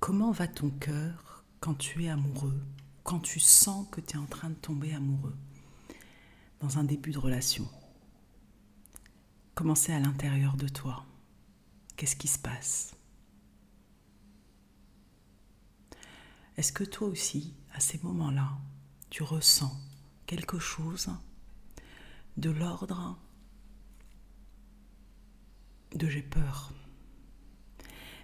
[0.00, 2.58] Comment va ton cœur quand tu es amoureux,
[3.04, 5.36] quand tu sens que tu es en train de tomber amoureux?
[6.60, 7.68] Dans un début de relation.
[9.54, 11.04] Comment c'est à l'intérieur de toi?
[11.96, 12.96] Qu'est-ce qui se passe?
[16.56, 18.56] Est-ce que toi aussi, à ces moments-là,
[19.10, 19.78] tu ressens
[20.24, 21.10] quelque chose
[22.38, 23.18] de l'ordre
[25.94, 26.72] de j'ai peur?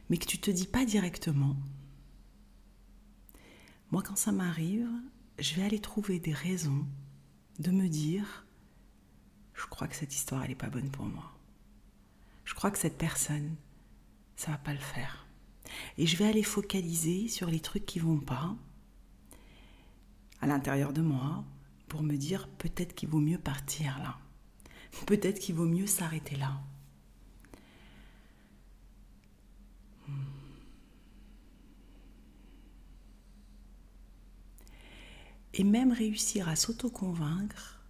[0.08, 1.56] Mais que tu te dis pas directement.
[3.90, 4.88] Moi, quand ça m'arrive,
[5.38, 6.86] je vais aller trouver des raisons
[7.58, 8.46] de me dire
[9.54, 11.32] je crois que cette histoire, elle n'est pas bonne pour moi.
[12.44, 13.56] Je crois que cette personne,
[14.36, 15.26] ça va pas le faire.
[15.98, 18.54] Et je vais aller focaliser sur les trucs qui vont pas
[20.40, 21.44] à l'intérieur de moi
[21.88, 24.18] pour me dire peut-être qu'il vaut mieux partir là.
[25.06, 26.60] Peut-être qu'il vaut mieux s'arrêter là.
[35.56, 37.80] Et même réussir à s'auto-convaincre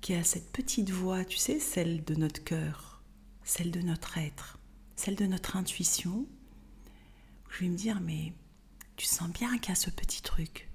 [0.00, 3.02] qu'il y a cette petite voix, tu sais, celle de notre cœur,
[3.44, 4.58] celle de notre être,
[4.96, 6.26] celle de notre intuition,
[7.50, 8.32] je vais me dire, mais
[8.96, 10.70] tu sens bien qu'il y a ce petit truc.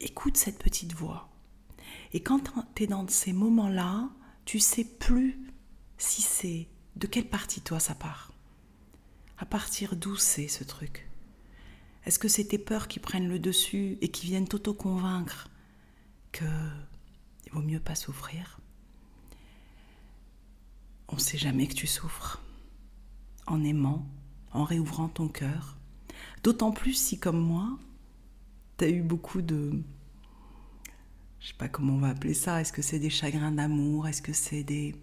[0.00, 1.30] Écoute cette petite voix.
[2.12, 2.40] Et quand
[2.74, 4.10] tu es dans ces moments-là,
[4.44, 5.38] tu sais plus
[5.96, 8.32] si c'est de quelle partie toi ça part.
[9.38, 11.05] À partir d'où c'est ce truc.
[12.06, 15.50] Est-ce que c'est tes peurs qui prennent le dessus et qui viennent t'auto-convaincre
[16.30, 16.46] qu'il
[17.52, 18.60] vaut mieux pas souffrir?
[21.08, 22.40] On ne sait jamais que tu souffres.
[23.48, 24.06] En aimant,
[24.52, 25.76] en réouvrant ton cœur.
[26.44, 27.76] D'autant plus si, comme moi,
[28.78, 29.82] tu as eu beaucoup de.
[31.40, 32.60] Je sais pas comment on va appeler ça.
[32.60, 34.94] Est-ce que c'est des chagrins d'amour Est-ce que c'est des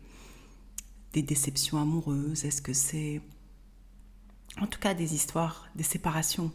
[1.13, 3.21] déceptions amoureuses Est-ce que c'est.
[4.61, 6.51] En tout cas, des histoires, des séparations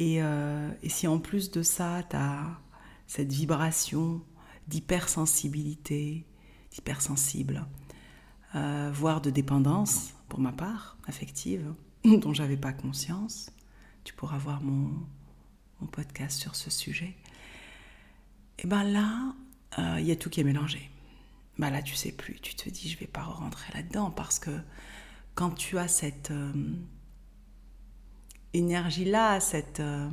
[0.00, 2.58] euh, et, si en plus de ça, tu as
[3.06, 4.22] cette vibration
[4.68, 6.26] d'hypersensibilité,
[6.70, 7.66] d'hypersensible,
[8.54, 11.74] euh, voire de dépendance, pour ma part, affective,
[12.04, 13.50] dont j'avais pas conscience,
[14.04, 14.92] tu pourras voir mon,
[15.92, 17.14] podcast sur ce sujet.
[18.58, 19.34] Et ben là,
[19.78, 20.90] il euh, y a tout qui est mélangé.
[21.58, 24.50] Ben là, tu sais plus, tu te dis, je vais pas rentrer là-dedans parce que
[25.34, 26.32] quand tu as cette
[28.54, 29.80] énergie-là, cette...
[29.80, 30.08] Euh,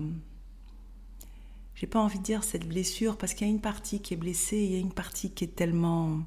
[1.76, 4.18] j'ai pas envie de dire cette blessure, parce qu'il y a une partie qui est
[4.18, 6.20] blessée, il y a une partie qui est tellement...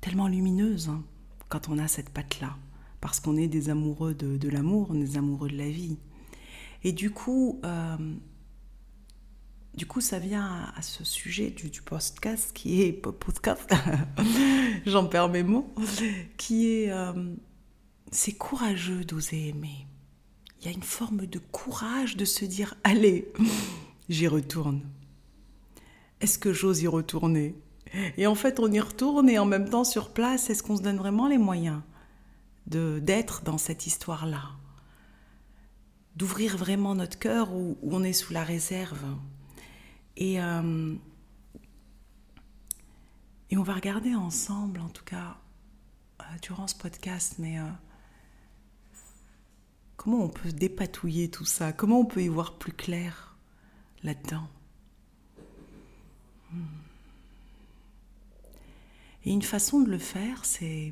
[0.00, 1.02] tellement lumineuse hein,
[1.48, 2.56] quand on a cette patte-là.
[3.00, 5.98] Parce qu'on est des amoureux de, l'amour, on est des amoureux de la vie.
[6.84, 7.60] Et du coup...
[7.64, 7.96] Euh,
[9.74, 13.74] du coup, ça vient à, ce sujet du, du, podcast qui est podcast,
[14.86, 15.72] j'en perds mes mots,
[16.36, 17.34] qui est euh,
[18.10, 19.86] c'est courageux d'oser aimer
[20.62, 23.32] il y a une forme de courage de se dire allez,
[24.08, 24.82] j'y retourne.
[26.20, 27.56] Est-ce que j'ose y retourner?
[28.16, 30.82] Et en fait, on y retourne et en même temps sur place, est-ce qu'on se
[30.82, 31.80] donne vraiment les moyens
[32.68, 34.50] de d'être dans cette histoire-là?
[36.14, 39.04] D'ouvrir vraiment notre cœur où, on est sous la réserve.
[40.16, 40.94] Et, euh,
[43.50, 45.38] et on va regarder ensemble, en tout cas,
[46.20, 47.64] euh, durant ce podcast, mais euh,
[50.02, 51.72] Comment on peut dépatouiller tout ça?
[51.72, 53.36] Comment on peut y voir plus clair
[54.02, 54.48] là-dedans?
[56.50, 56.64] Hmm.
[59.22, 60.90] Et une façon de le faire, c'est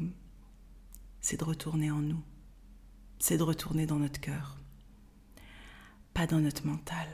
[1.21, 2.22] c'est de retourner en nous.
[3.19, 4.59] C'est de retourner dans notre cœur.
[6.15, 7.09] Pas dans notre mental.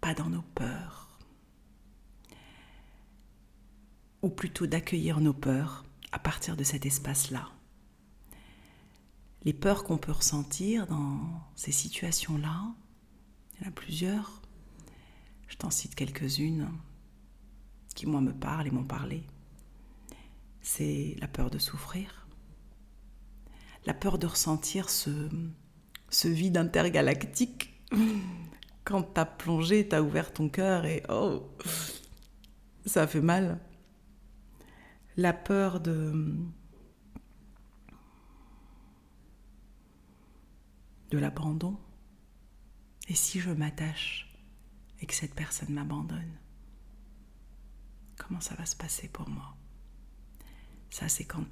[0.00, 1.18] Pas dans nos peurs.
[4.22, 7.50] Ou plutôt d'accueillir nos peurs à partir de cet espace-là
[9.44, 11.20] les peurs qu'on peut ressentir dans
[11.54, 12.74] ces situations-là.
[13.54, 14.42] Il y en a plusieurs.
[15.48, 16.68] Je t'en cite quelques-unes
[17.94, 19.22] qui, moi, me parlent et m'ont parlé.
[20.62, 22.26] C'est la peur de souffrir,
[23.84, 25.10] la peur de ressentir ce,
[26.24, 27.82] vide intergalactique
[28.84, 31.50] quand t'as plongé, t'as ouvert ton cœur et oh,
[32.86, 33.60] ça fait mal.
[35.18, 36.34] La peur de
[41.18, 41.78] l'abandon
[43.08, 44.34] Et si je m'attache
[45.00, 46.38] et que cette personne m'abandonne
[48.16, 49.56] Comment ça va se passer pour moi?
[50.90, 51.44] Ça, c'est quand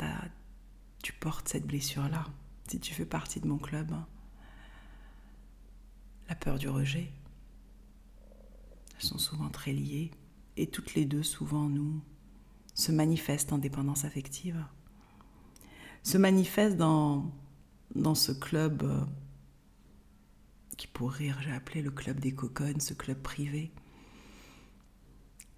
[1.02, 2.26] tu portes cette blessure-là.
[2.68, 3.92] Si tu fais partie de mon club,
[6.28, 7.10] la peur du rejet,
[8.94, 10.12] elles sont souvent très liées.
[10.56, 12.00] Et toutes les deux, souvent, nous,
[12.74, 14.64] se manifestent en dépendance affective.
[16.04, 17.32] Se manifestent dans
[17.94, 19.04] dans ce club euh,
[20.76, 23.72] qui pour rire j'ai appelé le club des cocones, ce club privé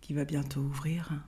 [0.01, 1.25] qui va bientôt ouvrir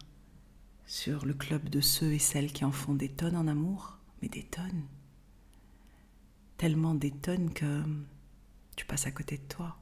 [0.87, 4.29] sur le club de ceux et celles qui en font des tonnes en amour, mais
[4.29, 4.87] des tonnes.
[6.59, 7.83] Tellement des tonnes que
[8.77, 9.79] tu passes à côté de toi.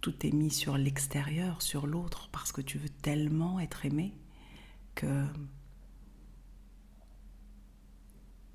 [0.00, 4.14] Tout est mis sur l'extérieur, sur l'autre, parce que tu veux tellement être aimé
[4.94, 5.26] que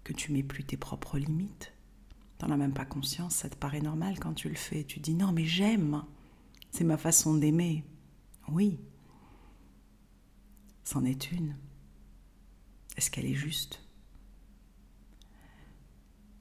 [0.03, 1.74] que tu mets plus tes propres limites.
[2.37, 4.83] T'en as même pas conscience, ça te paraît normal quand tu le fais.
[4.83, 6.03] Tu dis non mais j'aime,
[6.71, 7.85] c'est ma façon d'aimer.
[8.49, 8.79] Oui,
[10.83, 11.55] c'en est une.
[12.97, 13.81] Est-ce qu'elle est juste?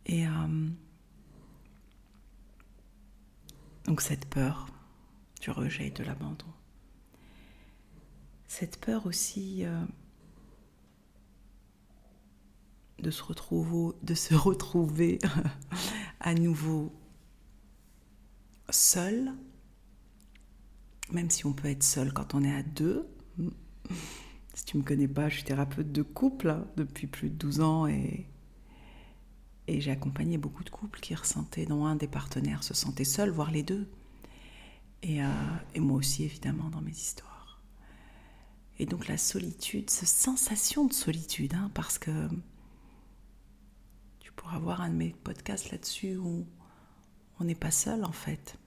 [0.06, 0.69] Et euh,
[3.85, 4.67] donc cette peur
[5.40, 6.47] du rejet et de l'abandon.
[8.49, 9.85] Cette peur aussi euh,
[12.99, 15.19] de se retrouver, de se retrouver
[16.20, 16.93] à nouveau
[18.70, 19.32] seul,
[21.12, 23.08] même si on peut être seul quand on est à deux.
[24.56, 27.35] Si tu ne me connais pas, je suis thérapeute de couple hein, depuis plus de
[27.35, 28.29] 12 ans et,
[29.67, 33.31] et j'ai accompagné beaucoup de couples qui ressentaient, dont un des partenaires se sentait seul,
[33.31, 33.90] voire les deux.
[35.02, 35.29] Et, euh,
[35.75, 37.61] et moi aussi, évidemment, dans mes histoires.
[38.79, 42.29] Et donc la solitude, cette sensation de solitude, hein, parce que
[44.44, 46.46] pour avoir un de mes podcasts là-dessus où
[47.41, 48.58] on n'est pas seul en fait.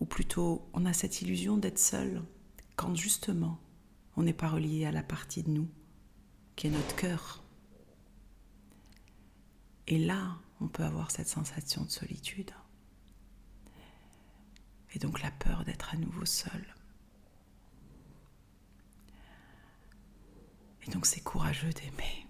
[0.00, 2.22] Ou plutôt, on a cette illusion d'être seul
[2.74, 3.60] quand justement
[4.16, 5.68] on n'est pas relié à la partie de nous
[6.56, 7.42] qui est notre cœur.
[9.88, 12.50] Et là, on peut avoir cette sensation de solitude.
[14.94, 16.74] Et donc la peur d'être à nouveau seul.
[20.86, 22.25] Et donc c'est courageux d'aimer.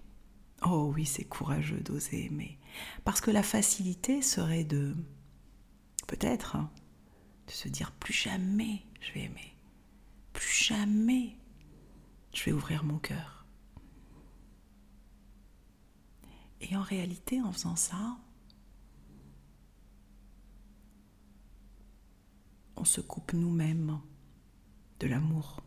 [0.64, 2.58] Oh oui, c'est courageux d'oser aimer.
[3.05, 4.97] Parce que la facilité serait de,
[6.06, 6.70] peut-être, hein,
[7.47, 9.55] de se dire plus jamais je vais aimer.
[10.32, 11.37] Plus jamais
[12.32, 13.47] je vais ouvrir mon cœur.
[16.61, 18.17] Et en réalité, en faisant ça,
[22.76, 24.00] on se coupe nous-mêmes
[25.00, 25.61] de l'amour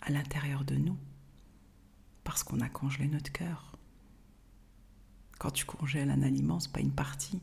[0.00, 0.96] à l'intérieur de nous
[2.24, 3.76] parce qu'on a congelé notre cœur.
[5.40, 7.40] Quand tu congèles un aliment, c'est pas une partie,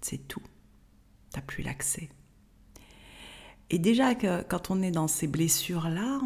[0.00, 0.40] c'est tout.
[1.30, 2.08] Tu n'as plus l'accès.
[3.68, 6.22] Et déjà que quand on est dans ces blessures-là,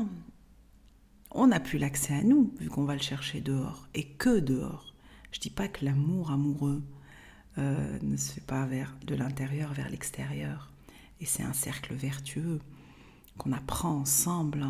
[1.32, 4.94] on n'a plus l'accès à nous, vu qu'on va le chercher dehors, et que dehors.
[5.32, 6.80] Je dis pas que l'amour amoureux
[7.58, 10.70] euh, ne se fait pas vers, de l'intérieur vers l'extérieur.
[11.18, 12.60] Et c'est un cercle vertueux
[13.36, 14.64] qu'on apprend ensemble.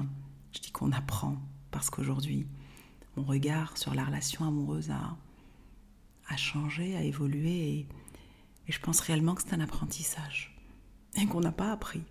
[0.55, 1.37] Je dis qu'on apprend,
[1.71, 2.47] parce qu'aujourd'hui,
[3.19, 5.19] mon regard sur la relation amoureuse a,
[6.31, 7.69] à changer, à évoluer.
[7.69, 7.87] Et,
[8.69, 10.57] je pense réellement que c'est un apprentissage.
[11.21, 12.03] Et qu'on n'a pas appris.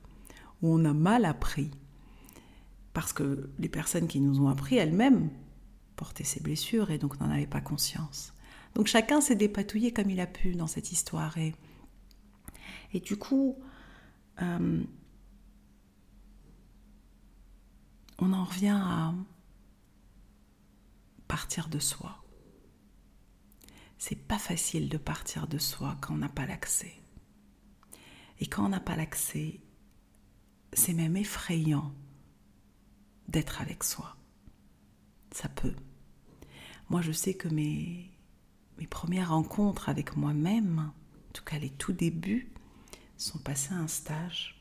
[0.61, 1.71] Ou on a mal appris.
[2.93, 5.29] Parce que les personnes qui nous ont appris elles-mêmes
[5.95, 8.33] portaient ces blessures et donc n'en avaient pas conscience.
[8.75, 11.37] Donc chacun s'est dépatouillé comme il a pu dans cette histoire.
[11.37, 13.57] Et, du coup,
[14.41, 14.83] euh,
[18.17, 19.13] on en revient à
[21.27, 22.18] partir de soi
[23.99, 26.93] c'est pas facile de partir de soi quand on n'a pas l'accès.
[28.39, 29.59] Et quand on n'a pas l'accès,
[30.71, 31.93] c'est même effrayant
[33.27, 34.15] d'être avec soi.
[35.31, 35.75] Ça peut.
[36.89, 38.09] Moi, je sais que mes,
[38.77, 42.53] mes premières rencontres avec moi-même, en tout cas les tout débuts,
[43.17, 44.57] sont passées à un stage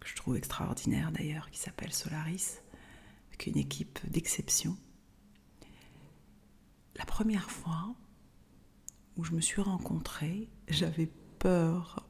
[0.00, 2.58] que je trouve extraordinaire d'ailleurs, qui s'appelle Solaris,
[3.28, 4.76] avec une équipe d'exception
[6.96, 7.94] la première fois
[9.16, 12.08] où je me suis rencontrée, j'avais peur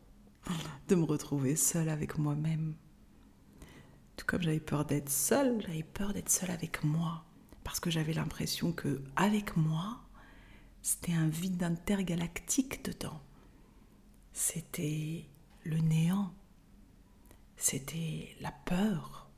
[0.88, 2.75] de me retrouver seule avec moi-même.
[4.17, 7.25] Tout comme j'avais peur d'être seule, j'avais peur d'être seule avec moi.
[7.64, 10.05] Parce que j'avais l'impression que, avec moi,
[10.83, 13.21] c'était un vide intergalactique dedans.
[14.33, 15.26] C'était
[15.64, 16.33] le néant.
[17.57, 19.31] C'était la peur.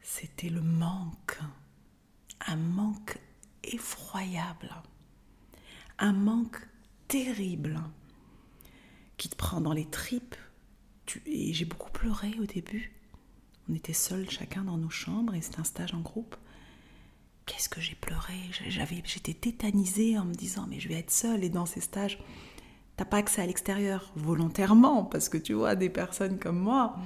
[0.00, 1.38] C'était le manque.
[2.46, 3.18] Un manque
[3.74, 4.74] effroyable,
[5.98, 6.60] un manque
[7.08, 7.80] terrible
[9.16, 10.36] qui te prend dans les tripes.
[11.26, 12.92] Et j'ai beaucoup pleuré au début.
[13.68, 16.36] On était seuls chacun dans nos chambres et c'était un stage en groupe.
[17.46, 18.34] Qu'est-ce que j'ai pleuré?
[18.68, 22.18] J'avais, J'étais tétanisée en me disant mais je vais être seule et dans ces stages,
[22.96, 26.96] t'as pas accès à l'extérieur volontairement parce que tu vois des personnes comme moi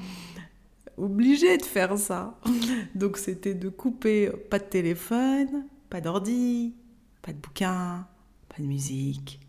[0.97, 2.38] obligées de faire ça.
[2.95, 6.75] Donc c'était de couper pas de téléphone, pas d'ordi,
[7.21, 8.09] Pas de bouquin,
[8.49, 9.41] pas de musique.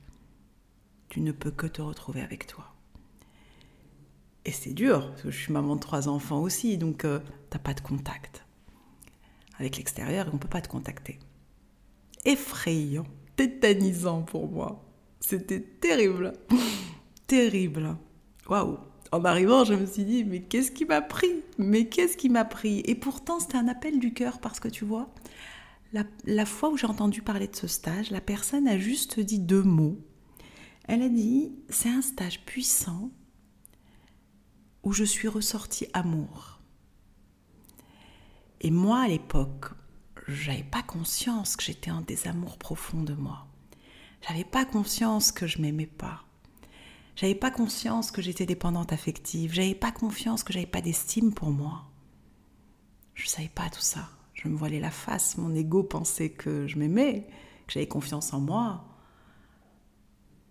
[1.08, 2.66] Tu ne peux que te retrouver avec toi.
[4.44, 7.80] Et c'est dur, je suis maman de trois enfants aussi, donc euh, t'as pas de
[7.80, 8.44] contact
[9.58, 11.18] avec l'extérieur et on peut pas te contacter.
[12.26, 13.06] Effrayant,
[13.38, 14.84] tétanisant pour moi.
[15.22, 16.34] C'était terrible,
[17.28, 17.96] terrible.
[18.50, 18.80] Waouh
[19.14, 21.42] En arrivant, je me suis dit, mais qu'est-ce qui m'a pris?
[21.58, 22.82] Mais qu'est-ce qui m'a pris?
[22.84, 25.08] Et pourtant, c'était un appel du cœur, parce que tu vois,
[25.94, 29.64] la, fois où j'ai entendu parler de ce stage, la personne a juste dit deux
[29.64, 30.00] mots.
[30.86, 33.12] Elle a dit, c'est un stage puissant
[34.84, 36.60] où je suis ressortie amour.
[38.62, 39.72] Et moi, à l'époque,
[40.28, 43.48] j'avais pas conscience que j'étais en désamour profond de moi.
[44.28, 46.24] J'avais pas conscience que je m'aimais pas.
[47.16, 49.54] J'avais pas conscience que j'étais dépendante affective.
[49.54, 51.86] J'avais pas confiance que j'avais pas d'estime pour moi.
[53.14, 54.10] Je savais pas tout ça.
[54.44, 55.38] Je me voilais la face.
[55.38, 57.28] Mon ego pensait que je m'aimais,
[57.68, 58.86] que j'avais confiance en moi.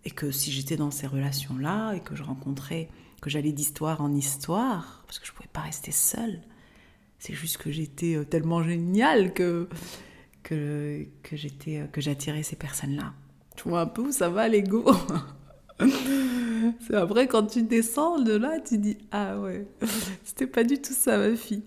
[0.05, 2.89] Et que si j'étais dans ces relations-là et que je rencontrais
[3.21, 6.41] que j'allais d'histoire en histoire, parce que je ne pouvais pas rester seule.
[7.19, 9.69] C'est juste que j'étais euh, tellement géniale que,
[10.41, 13.13] que, que j'étais, euh, que j'attirais ces personnes-là.
[13.55, 14.83] Tu vois un peu où ça va l'ego
[16.81, 19.67] C'est après quand tu descends de là, tu dis ah ouais,
[20.25, 21.63] c'était pas du tout ça ma fille.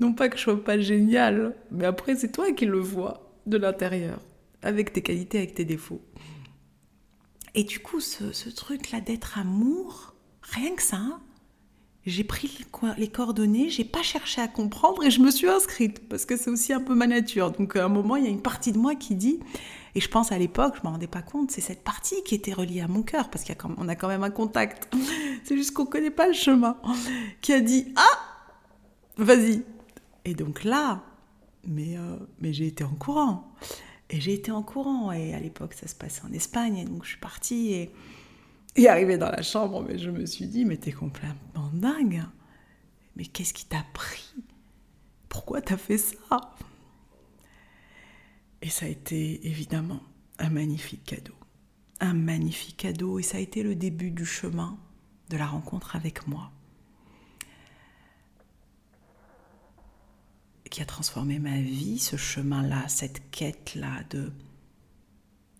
[0.00, 3.56] Non pas que je sois pas géniale, mais après c'est toi qui le vois de
[3.56, 4.20] l'intérieur,
[4.62, 6.02] avec tes qualités, avec tes défauts.
[7.54, 11.20] Et du coup, ce, truc-là d'être amour, Rien que ça,
[12.06, 12.66] j'ai pris
[12.98, 16.50] les coordonnées, j'ai pas cherché à comprendre et je me suis inscrite parce que c'est
[16.50, 17.52] aussi un peu ma nature.
[17.52, 19.38] Donc à un moment, il y a une partie de moi qui dit,
[19.94, 22.52] et je pense à l'époque, je m'en rendais pas compte, c'est cette partie qui était
[22.52, 24.92] reliée à mon cœur parce qu'on a, a, quand même un contact.
[25.44, 26.76] C'est juste qu'on connaît pas le chemin.
[27.40, 28.18] Qui a dit ah,
[29.16, 29.62] vas-y.
[30.24, 31.02] Et donc là,
[31.66, 33.54] mais euh, mais j'ai été en courant
[34.08, 37.04] et j'ai été en courant et à l'époque ça se passait en Espagne et donc
[37.04, 37.92] je suis partie et
[38.76, 42.22] et arrivé dans la chambre, mais je me suis dit, mais t'es complètement dingue.
[43.16, 44.34] Mais qu'est-ce qui t'a pris?
[45.28, 46.54] Pourquoi t'as fait ça?
[48.62, 50.00] Et ça a été évidemment
[50.38, 51.34] un magnifique cadeau.
[52.00, 53.18] Un magnifique cadeau.
[53.18, 54.78] Et ça a été le début du chemin
[55.30, 56.52] de la rencontre avec moi.
[60.70, 64.32] Qui a transformé ma vie, ce chemin-là, cette quête-là de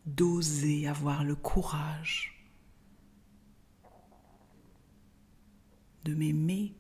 [0.07, 2.41] d'oser avoir le courage
[6.05, 6.75] de m'aimer,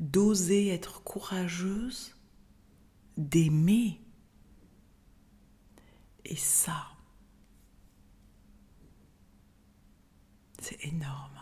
[0.00, 2.14] d'oser être courageuse,
[3.16, 4.00] d'aimer.
[6.24, 6.88] Et ça,
[10.60, 11.40] c'est énorme.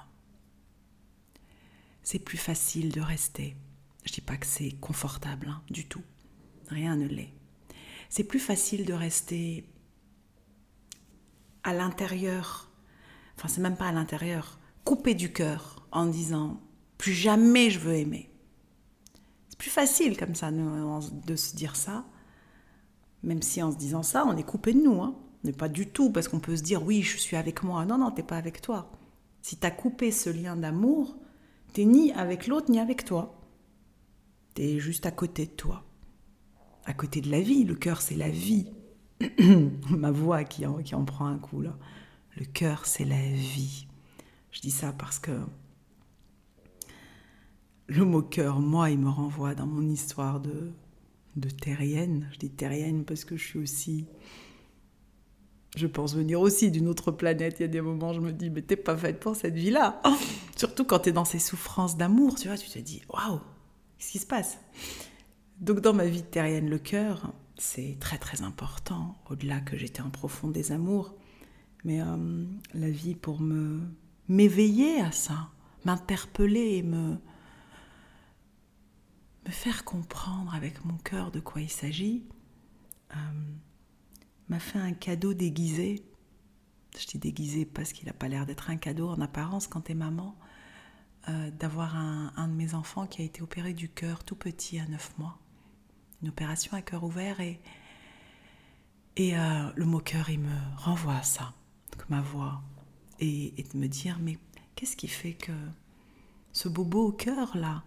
[2.03, 3.57] C'est plus facile de rester.
[4.07, 6.03] Je dis pas que c'est confortable hein, du tout.
[6.69, 7.33] Rien ne l'est.
[8.09, 9.69] C'est plus facile de rester
[11.65, 12.71] à l'intérieur.
[13.37, 14.61] Enfin, c'est même pas à l'intérieur.
[14.85, 16.61] Coupé du cœur en disant
[16.99, 18.31] plus jamais je veux aimer.
[19.49, 22.05] C'est plus facile comme ça de, se dire ça,
[23.25, 25.03] même si en se disant ça, on est coupé de nous.
[25.03, 25.17] Hein.
[25.43, 27.85] N'est pas du tout parce qu'on peut se dire oui, je suis avec moi.
[27.85, 28.93] Non, non, t'es pas avec toi.
[29.43, 31.17] Si tu as coupé ce lien d'amour,
[31.73, 33.36] t'es ni avec l'autre ni avec toi.
[34.57, 35.85] T'es juste à côté de toi.
[36.87, 37.65] À côté de la vie.
[37.65, 38.73] Le cœur, c'est la vie.
[39.91, 41.77] Ma voix qui en, prend un coup là.
[42.39, 43.87] Le cœur, c'est la vie.
[44.51, 45.39] Je dis ça parce que
[47.89, 50.73] le mot cœur, moi, il me renvoie dans mon histoire de,
[51.37, 52.27] de terrienne.
[52.33, 54.07] Je dis terrienne parce que je suis aussi.
[55.77, 57.57] Je pense venir aussi d'une autre planète.
[57.59, 60.01] Il y a des moments, je me dis, mais t'es pas faite pour cette vie-là.
[60.57, 63.41] Surtout quand tu es dans ces souffrances d'amour, tu vois, tu te dis, waouh,
[63.99, 64.59] qu'est-ce qui se passe?
[65.61, 70.11] Donc, dans ma vie terrienne, le cœur, c'est très très important, au-delà que j'étais en
[70.11, 71.15] profond désamour.
[71.85, 73.81] Mais euh, la vie pour me
[74.29, 75.51] m'éveiller à ça,
[75.85, 77.17] m'interpeller et me
[79.47, 82.25] me faire comprendre avec mon cœur de quoi il s'agit,
[83.13, 83.17] euh,
[84.49, 86.05] m'a fait un cadeau déguisé.
[86.99, 89.95] Je dis déguisé parce qu'il n'a pas l'air d'être un cadeau en apparence quand t'es
[89.95, 90.37] maman,
[91.29, 94.87] euh, d'avoir un, de mes enfants qui a été opéré du cœur tout petit à
[94.87, 95.39] 9 mois.
[96.23, 97.61] Une opération à cœur ouvert et,
[99.17, 101.53] et euh, le mot cœur, il me renvoie à ça,
[101.97, 102.63] que ma voix,
[103.19, 104.39] et, et de me dire, mais
[104.75, 105.53] qu'est-ce qui fait que
[106.53, 107.83] ce bobo au cœur là,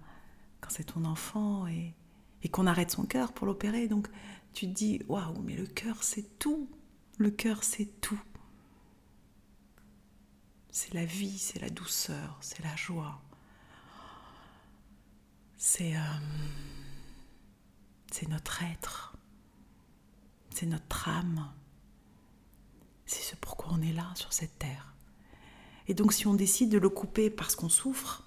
[0.62, 1.94] quand c'est ton enfant et,
[2.44, 3.88] et qu'on arrête son cœur pour l'opérer.
[3.88, 4.08] Donc
[4.54, 6.70] tu te dis, waouh, mais le cœur c'est tout.
[7.18, 8.22] Le cœur c'est tout.
[10.72, 13.22] C'est la vie, c'est la douceur, c'est la joie.
[15.62, 16.00] C'est euh,
[18.14, 19.18] c'est notre être.
[20.52, 21.52] c'est notre âme.
[23.06, 24.94] C'est ce pourquoi on est là sur cette terre.
[25.90, 28.24] Et donc si on décide de le couper parce qu'on souffre,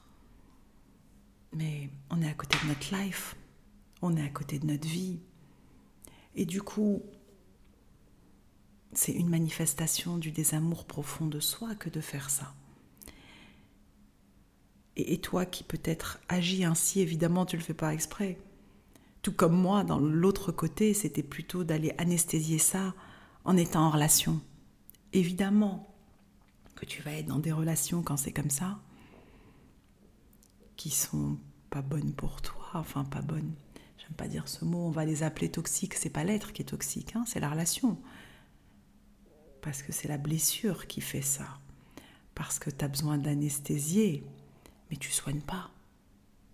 [1.52, 3.34] mais on est à côté de notre life,
[4.02, 5.18] on est à côté de notre vie.
[6.34, 7.02] Et du coup,
[8.92, 12.54] c'est une manifestation du désamour profond de soi que de faire ça.
[14.96, 18.38] Et, toi qui peut-être agis ainsi, évidemment, tu le fais pas exprès.
[19.22, 22.94] Tout comme moi, dans l'autre côté, c'était plutôt d'aller anesthésier ça
[23.44, 24.40] en étant en relation.
[25.12, 25.94] Évidemment
[26.74, 28.80] que tu vas être dans des relations quand c'est comme ça,
[30.76, 31.38] qui sont
[31.70, 33.54] pas bonnes pour toi, enfin pas bonnes.
[33.98, 35.94] J'aime pas dire ce mot, on va les appeler toxiques.
[35.94, 37.98] C'est pas l'être qui est toxique, hein, c'est la relation.
[39.60, 41.46] Parce que c'est la blessure qui fait ça.
[42.34, 44.24] Parce que tu as besoin d'anesthésier
[44.92, 45.70] mais tu soignes pas.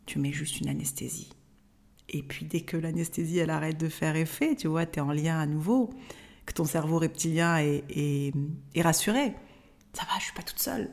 [0.07, 1.31] Tu mets juste une anesthésie.
[2.09, 5.13] Et puis dès que l'anesthésie elle arrête de faire effet, tu vois, tu es en
[5.13, 5.91] lien à nouveau,
[6.47, 8.33] que ton cerveau reptilien est,
[8.77, 9.35] rassuré.
[9.93, 10.89] Ça va, je suis pas toute seule.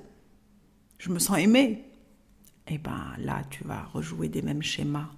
[0.98, 1.86] Je me sens aimée.
[2.68, 5.12] Et ben là, tu vas rejouer des mêmes schémas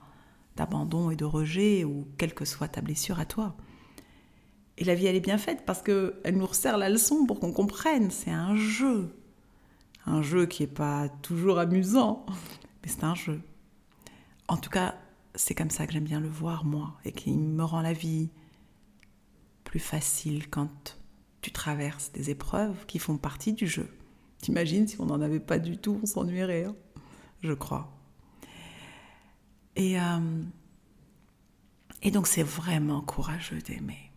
[0.57, 3.55] d'abandon et de rejet ou quelle que soit ta blessure à toi.
[4.77, 7.53] Et la vie, elle est bien faite parce qu'elle nous resserre la leçon pour qu'on
[7.53, 8.11] comprenne.
[8.11, 9.16] C'est un jeu
[10.07, 12.25] un jeu qui n'est pas toujours amusant,
[12.81, 13.41] mais c'est un jeu.
[14.47, 14.95] En tout cas,
[15.35, 18.29] c'est comme ça que j'aime bien le voir, moi, et qui me rend la vie
[19.65, 20.97] plus facile quand
[21.41, 23.87] tu traverses des épreuves qui font partie du jeu.
[24.39, 26.75] T'imagines si on n'en avait pas du tout, on s'ennuierait, hein
[27.41, 27.91] je crois.
[29.77, 30.43] Euh,
[32.01, 34.11] et donc c'est vraiment courageux d'aimer.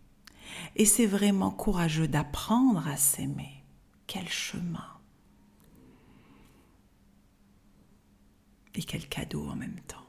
[0.77, 3.65] Et c'est vraiment courageux d'apprendre à s'aimer.
[4.07, 5.00] Quel chemin
[8.75, 10.07] Et quel cadeau en même temps.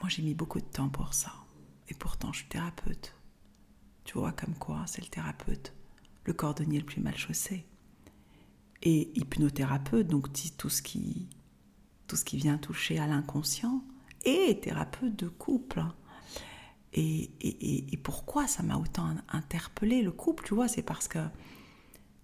[0.00, 1.32] Moi, j'ai mis beaucoup de temps pour ça.
[1.88, 3.14] Et pourtant, je suis thérapeute.
[4.04, 5.74] Tu vois, comme quoi, c'est le thérapeute,
[6.24, 7.66] le cordonnier le plus mal chaussé.
[8.82, 11.28] Et hypnothérapeute, donc tout ce qui,
[12.06, 13.82] tout ce qui vient toucher à l'inconscient,
[14.24, 15.84] et thérapeute de couple.
[16.92, 21.18] Et, et, et pourquoi ça m'a autant interpellé le couple, tu vois, c'est parce que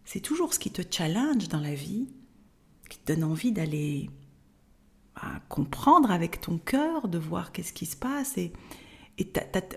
[0.05, 2.09] c'est toujours ce qui te challenge dans la vie,
[2.89, 4.11] qui te donne envie d'aller
[5.17, 8.37] bah, comprendre avec ton cœur, de voir qu'est-ce qui se passe.
[8.39, 8.53] Et,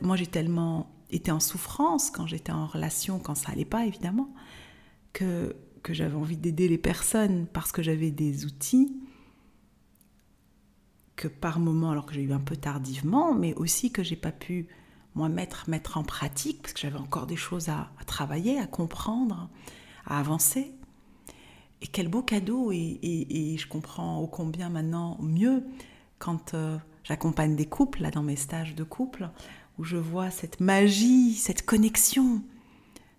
[0.01, 4.33] moi, j'ai tellement été en souffrance quand j'étais en relation, quand ça allait pas, évidemment,
[5.13, 8.99] que, que j'avais envie d'aider les personnes parce que j'avais des outils
[11.15, 14.31] que par moment, alors que j'ai eu un peu tardivement, mais aussi que j'ai pas
[14.31, 14.67] pu
[15.15, 19.49] moi mettre, mettre en pratique parce que j'avais encore des choses à travailler, à comprendre,
[20.05, 20.76] à avancer.
[21.81, 25.63] Et quel beau cadeau et, je comprends ô combien maintenant mieux
[26.19, 29.29] quand euh, j'accompagne des couples, là dans mes stages de couple,
[29.77, 32.41] où je vois cette magie, cette connexion,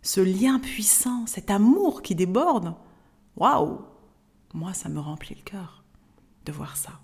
[0.03, 2.75] ce lien puissant, cet amour qui déborde.
[3.37, 3.81] Waouh
[4.55, 5.85] Moi, ça me remplit le cœur
[6.45, 7.01] de voir ça.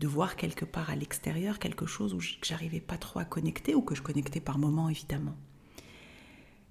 [0.00, 3.82] De voir quelque part à l'extérieur quelque chose où j'arrivais pas trop à connecter ou
[3.82, 5.36] que je connectais par moments évidemment.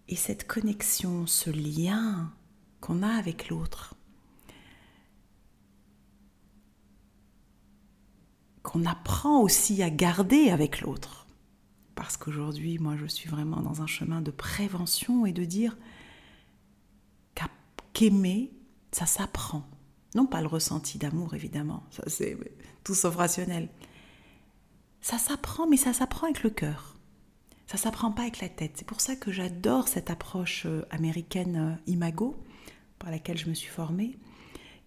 [0.09, 2.33] Et cette connexion, ce lien,
[2.83, 3.95] qu'on a avec l'autre,
[8.61, 11.25] qu'on apprend aussi à garder avec l'autre.
[11.95, 15.77] Parce qu'aujourd'hui, moi, je suis vraiment dans un chemin de prévention et de dire
[17.93, 18.51] qu'aimer,
[18.91, 19.63] ça s'apprend.
[20.13, 22.35] Non pas le ressenti d'amour, évidemment, ça c'est
[22.83, 23.69] tout sauf rationnel.
[24.99, 26.95] Ça s'apprend, mais ça s'apprend avec le cœur.
[27.67, 28.73] Ça s'apprend pas avec la tête.
[28.75, 32.43] C'est pour ça que j'adore cette approche euh, américaine euh, imago,
[32.99, 34.17] par laquelle je me suis formée,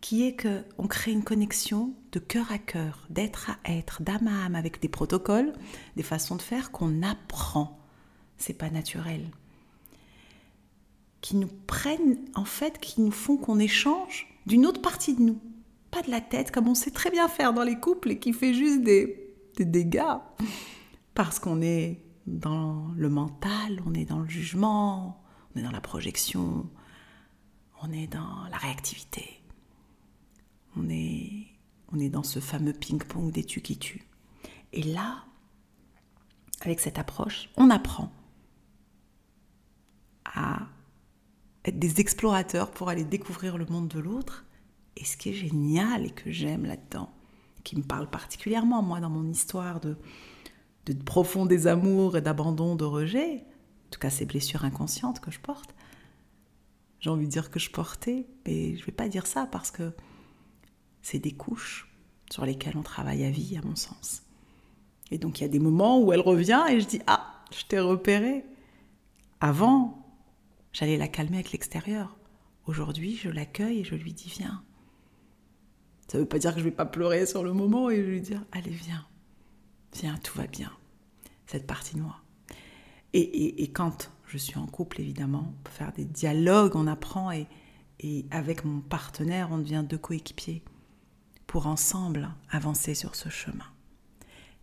[0.01, 4.29] qui est que on crée une connexion de cœur à cœur, d'être à être, d'âme
[4.29, 5.53] à âme, avec des protocoles,
[5.97, 7.79] des façons de faire qu'on apprend.
[8.39, 9.31] C'est pas naturel.
[11.21, 15.41] Qui nous prennent, en fait, qui nous font qu'on échange d'une autre partie de nous.
[15.91, 18.33] Pas de la tête, comme on sait très bien faire dans les couples et qui
[18.33, 20.19] fait juste des, des dégâts.
[21.15, 25.23] Parce qu'on est dans le mental, on est dans le jugement,
[25.55, 26.69] on est dans la projection,
[27.83, 29.41] on est dans la réactivité.
[30.77, 31.47] On est,
[31.93, 34.07] on est dans ce fameux ping-pong des tu qui tuent.
[34.73, 35.25] Et là,
[36.61, 38.13] avec cette approche, on apprend
[40.25, 40.67] à
[41.65, 44.45] être des explorateurs pour aller découvrir le monde de l'autre.
[44.97, 47.13] Et ce qui est génial et que j'aime là-dedans,
[47.65, 49.97] qui me parle particulièrement, moi, dans mon histoire de,
[50.87, 53.45] de profond désamour et d'abandon, de rejet,
[53.87, 55.75] en tout cas ces blessures inconscientes que je porte,
[57.07, 59.93] j'ai envie de dire que je portais, mais je vais pas dire ça parce que
[61.03, 61.89] c'est des couches
[62.33, 64.25] sur lesquelles on travaille à vie, à mon sens.
[65.13, 67.65] Et donc il y a des moments où elle revient et je dis Ah, je
[67.65, 68.45] t'ai repéré.
[69.41, 70.05] Avant,
[70.73, 72.17] j'allais la calmer avec l'extérieur.
[72.67, 74.65] Aujourd'hui, je l'accueille et je lui dis Viens.
[76.09, 78.11] Ça ne veut pas dire que je vais pas pleurer sur le moment et je
[78.11, 79.07] lui dire Allez, viens.
[79.95, 80.73] Viens, tout va bien.
[81.47, 82.17] Cette partie de moi.
[83.13, 87.31] Et, et, quand je suis en couple, évidemment, on peut faire des dialogues, on apprend
[87.33, 87.47] et,
[88.31, 90.63] avec mon partenaire, on devient deux coéquipiers
[91.47, 93.65] pour ensemble avancer sur ce chemin.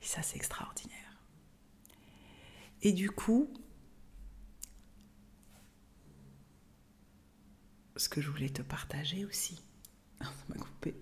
[0.01, 1.17] Et ça, c'est extraordinaire.
[2.83, 3.51] Et du coup,
[7.95, 9.63] ce que je voulais te partager aussi,
[10.21, 10.95] ça m'a coupé,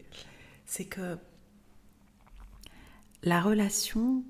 [0.66, 1.18] c'est que
[3.24, 4.24] la relation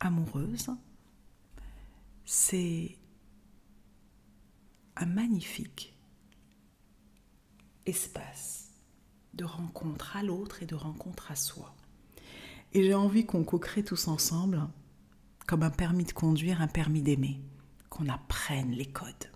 [0.00, 0.68] amoureuse,
[2.26, 2.98] c'est
[4.96, 5.96] un magnifique
[7.86, 8.72] espace
[9.34, 11.74] de rencontre à l'autre et de rencontre à soi.
[12.72, 14.66] Et j'ai envie qu'on co-crée tous ensemble,
[15.46, 17.40] comme un permis de conduire, un permis d'aimer,
[17.88, 19.30] qu'on apprenne les codes.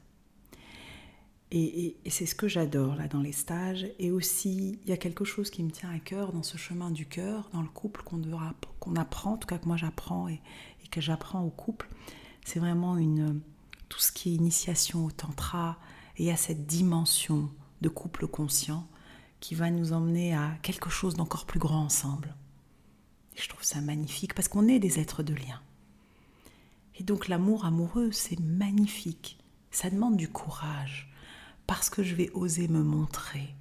[1.52, 3.86] Et, c'est ce que j'adore là dans les stages.
[3.98, 6.90] Et aussi, il y a quelque chose qui me tient à cœur dans ce chemin
[6.90, 8.20] du cœur, dans le couple qu'on
[8.78, 10.40] qu'on apprend, en tout cas que moi j'apprends et,
[10.90, 11.88] que j'apprends au couple.
[12.52, 13.42] C'est vraiment une,
[13.88, 15.78] tout ce qui est initiation au tantra.
[16.16, 17.48] Et a cette dimension
[17.80, 18.88] de couple conscient
[19.38, 22.34] qui va nous emmener à quelque chose d'encore plus grand ensemble.
[23.36, 25.60] Et je trouve ça magnifique parce qu'on est des êtres de lien.
[26.96, 29.38] Et donc l'amour amoureux, c'est magnifique.
[29.70, 31.08] Ça demande du courage
[31.68, 33.54] parce que je vais oser me montrer.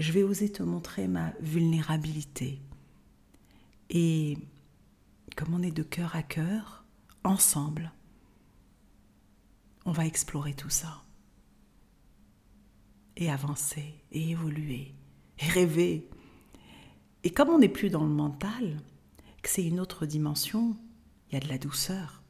[0.00, 2.60] Je vais oser te montrer ma vulnérabilité.
[3.90, 4.38] Et
[5.36, 6.81] comme on est de cœur à cœur,
[7.24, 7.92] ensemble,
[9.84, 11.02] on va explorer tout ça
[13.16, 14.94] et avancer et évoluer
[15.38, 16.08] et rêver.
[17.24, 18.80] Et comme on n'est plus dans le mental,
[19.42, 20.76] que c'est une autre dimension,
[21.28, 22.22] il y a de la douceur,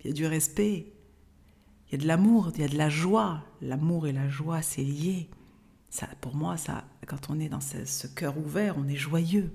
[0.00, 0.92] il y a du respect,
[1.88, 3.44] il y a de l'amour, il y a de la joie.
[3.60, 5.28] L'amour et la joie, c'est lié.
[5.90, 9.54] Ça, pour moi, ça, quand on est dans ce, cœur ouvert, on est joyeux.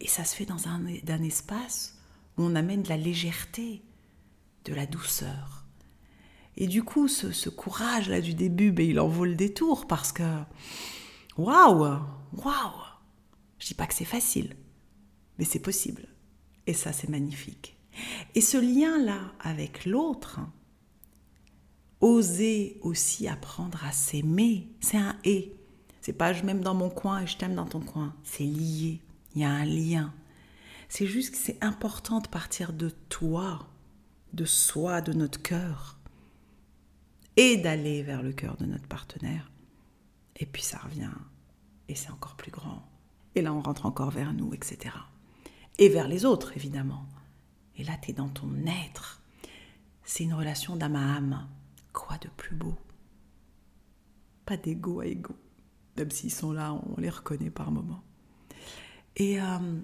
[0.00, 2.01] Et ça se fait dans un, un espace
[2.36, 3.82] où on amène de la légèreté,
[4.64, 5.66] de la douceur.
[6.56, 10.22] Et du coup, ce, courage-là du début, ben, il en vaut le détour parce que,
[11.36, 11.98] waouh,
[12.32, 12.82] waouh,
[13.58, 14.56] je dis pas que c'est facile,
[15.38, 16.08] mais c'est possible.
[16.66, 17.76] Et ça, c'est magnifique.
[18.34, 20.40] Et ce lien-là avec l'autre,
[22.00, 25.54] oser aussi apprendre à s'aimer, c'est un et.
[26.00, 28.14] C'est pas je m'aime dans mon coin et je t'aime dans ton coin.
[28.24, 29.00] C'est lié.
[29.34, 30.12] Il y a un lien.
[30.94, 33.66] C'est juste que c'est important de partir de toi,
[34.34, 35.98] de soi, de notre cœur
[37.38, 39.50] et d'aller vers le cœur de notre partenaire.
[40.36, 41.14] Et puis ça revient
[41.88, 42.86] et c'est encore plus grand.
[43.34, 44.94] Et là, on rentre encore vers nous, etc.
[45.78, 47.06] Et vers les autres, évidemment.
[47.78, 49.22] Et là, tu es dans ton être.
[50.04, 51.48] C'est une relation d'âme à âme.
[51.94, 52.76] Quoi de plus beau?
[54.44, 55.34] Pas d'ego à ego.
[55.96, 58.02] Même s'ils sont là, on les reconnaît par moments.
[59.16, 59.80] Et, euh,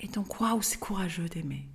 [0.00, 1.68] et donc, waouh, c'est courageux d'aimer.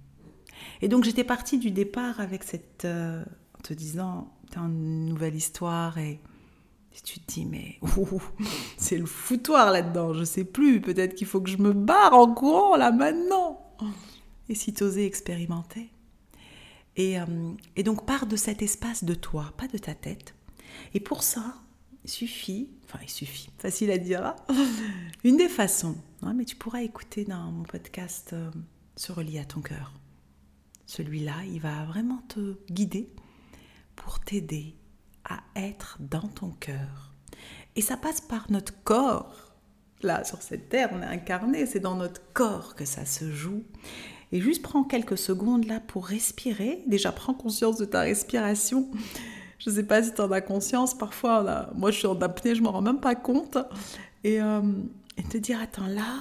[0.82, 3.24] Et donc, j'étais partie du départ avec cette, euh,
[3.64, 6.20] te disant, t'as une nouvelle histoire et,
[7.04, 7.80] tu te dis, mais
[8.78, 12.34] c'est le foutoir là-dedans, je sais plus, peut-être qu'il faut que je me barre en
[12.34, 13.66] courant là maintenant.
[14.50, 15.90] Et si t'osais expérimenter
[16.98, 17.26] et, euh,
[17.78, 20.36] et donc pars de cet espace de toi, pas de ta tête.
[20.94, 21.56] Et pour ça,
[22.10, 24.36] suffit, enfin il suffit, facile à dire, hein,
[25.24, 28.50] une des façons, hein, mais tu pourras écouter dans mon podcast euh,
[28.96, 29.94] Se relier à ton cœur.
[30.86, 33.14] Celui-là, il va vraiment te guider
[33.96, 34.76] pour t'aider
[35.24, 37.14] à être dans ton cœur.
[37.76, 39.54] Et ça passe par notre corps.
[40.02, 43.64] Là, sur cette terre, on est incarné, c'est dans notre corps que ça se joue.
[44.32, 46.84] Et juste prends quelques secondes là pour respirer.
[46.88, 48.90] Déjà, prends conscience de ta respiration.
[49.64, 50.98] Je ne sais pas si tu en as conscience.
[50.98, 53.60] Parfois, moi, je suis en apnée, je m'en rends même pas compte.
[54.24, 54.62] Et, euh,
[55.18, 56.18] et te dire, attends, là,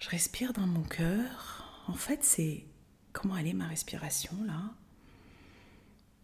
[0.00, 1.84] je respire dans mon cœur.
[1.86, 2.66] En fait, c'est
[3.12, 4.60] comment elle est ma respiration là?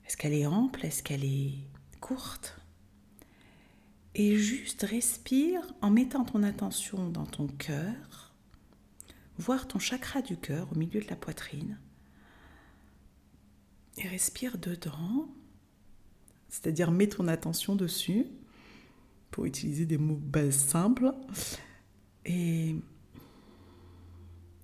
[0.05, 0.85] Est-ce qu'elle est ample?
[0.85, 1.55] Est-ce qu'elle est
[2.01, 2.61] courte?
[4.17, 8.35] Et juste respire en mettant ton attention dans ton cœur,
[9.39, 11.79] voir ton chakra du cœur au milieu de la poitrine.
[13.97, 15.29] Et respire dedans,
[16.49, 18.27] c'est-à-dire mets ton attention dessus,
[19.31, 21.13] pour utiliser des mots simples.
[22.25, 22.77] Et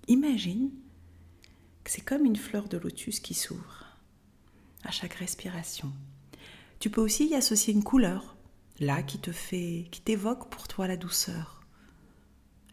[0.09, 0.71] imagine
[1.85, 3.87] que c'est comme une fleur de lotus qui s'ouvre
[4.85, 5.93] à chaque respiration.
[6.79, 8.37] Tu peux aussi y associer une couleur,
[8.81, 11.65] là qui te fait, qui t'évoque pour toi la douceur,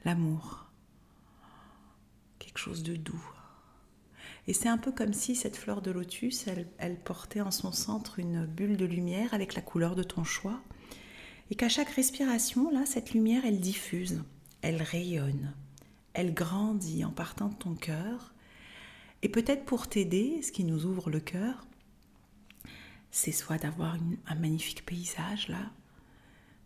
[0.04, 0.72] l'amour,
[2.40, 3.24] quelque chose de doux.
[4.48, 6.46] Et c'est un peu comme si cette fleur de lotus,
[6.78, 10.62] elle, portait en son centre une bulle de lumière avec la couleur de ton choix.
[11.50, 14.24] Et qu'à chaque respiration, là, cette lumière, elle diffuse,
[14.62, 15.54] elle rayonne,
[16.14, 18.34] elle grandit en partant de ton cœur.
[19.22, 21.66] Et peut-être pour t'aider, ce qui nous ouvre le cœur,
[23.12, 25.72] c'est soit d'avoir un magnifique paysage là,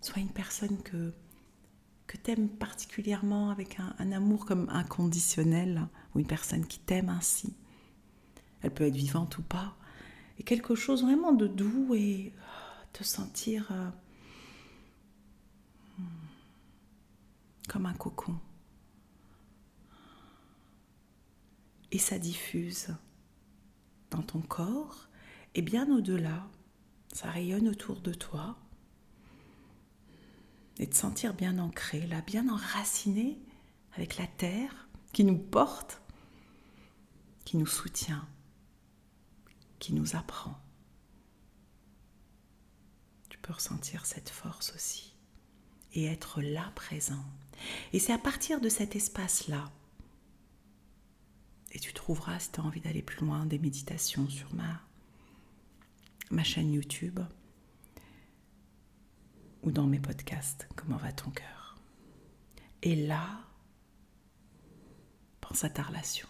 [0.02, 1.14] soit une personne que,
[2.08, 7.10] que tu aimes particulièrement avec un, un, amour comme inconditionnel, ou une personne qui t'aime
[7.10, 7.54] ainsi.
[8.62, 9.76] Elle peut être vivante ou pas.
[10.40, 12.34] Et quelque chose vraiment de doux et
[12.94, 13.90] te sentir euh,
[17.68, 18.38] comme un cocon.
[21.92, 22.90] Et ça diffuse
[24.12, 25.08] dans ton corps
[25.56, 26.48] et bien au-delà.
[27.14, 28.58] Ça rayonne autour de toi.
[30.80, 33.40] Et te sentir bien ancré, là, bien enraciné
[33.94, 36.02] avec la terre qui nous porte,
[37.46, 38.28] qui nous soutient,
[39.80, 40.56] qui nous apprend.
[43.30, 45.14] Tu peux ressentir cette force aussi
[45.94, 47.24] et être là présent.
[47.94, 49.72] Et c'est à partir de cet espace-là,
[51.72, 54.82] et tu trouveras, si tu as envie d'aller plus loin, des méditations sur ma,
[56.32, 57.20] ma chaîne YouTube
[59.64, 61.78] ou dans mes podcasts, Comment va ton cœur
[62.82, 63.42] Et là,
[65.42, 66.28] pense à ta relation.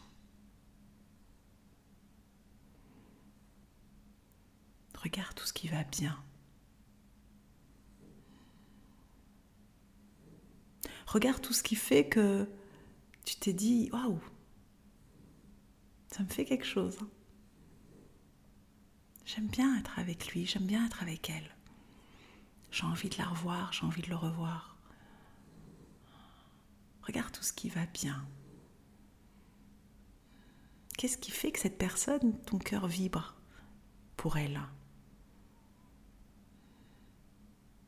[5.03, 6.21] Regarde tout ce qui va bien.
[11.07, 12.49] Regarde tout ce qui fait que
[13.23, 14.19] tu t'es dit waouh,
[16.07, 16.97] ça me fait quelque chose.
[19.25, 21.55] J'aime bien être avec lui, j'aime bien être avec elle.
[22.71, 24.77] J'ai envie de la revoir, j'ai envie de le revoir.
[27.03, 28.27] Regarde tout ce qui va bien.
[30.97, 33.35] Qu'est-ce qui fait que cette personne, ton cœur vibre
[34.17, 34.59] pour elle?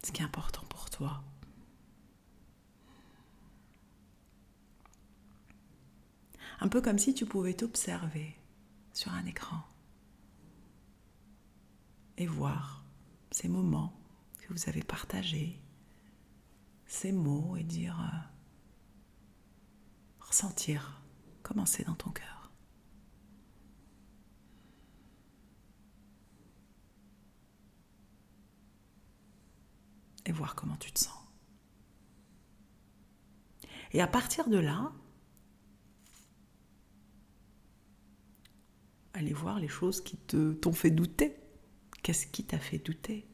[0.04, 1.24] Ce qui est important pour toi.
[6.62, 8.36] Un peu comme si tu pouvais t'observer
[8.94, 9.64] sur un écran
[12.18, 12.84] et voir
[13.32, 13.94] ces moments
[14.42, 15.62] que vous avez partagés,
[16.86, 18.18] ces mots et dire, euh,
[20.20, 21.02] ressentir
[21.44, 22.38] comment c'est dans ton cœur.
[30.30, 31.18] Et voir comment tu te sens.
[33.94, 34.94] Et à partir de là,
[39.13, 41.36] aller voir les choses qui t'ont fait douter.
[42.04, 43.28] Qu'est-ce qui t'a fait douter?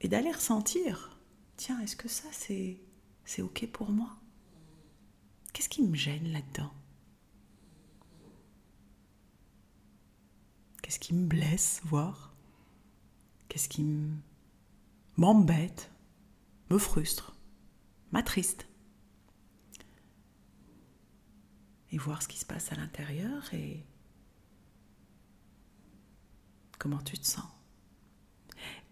[0.00, 1.16] Et d'aller ressentir,
[1.56, 2.80] tiens, est-ce que ça c'est
[3.24, 4.16] c'est OK pour moi?
[5.52, 6.72] Qu'est-ce qui me gêne là-dedans?
[10.82, 12.34] Qu'est-ce qui me blesse, voir?
[13.48, 13.84] Qu'est-ce qui
[15.20, 15.92] m'embête,
[16.70, 17.36] me frustre,
[18.10, 18.66] m'attriste.
[21.92, 23.84] Et voir ce qui se passe à l'intérieur et
[26.78, 27.44] comment tu te sens.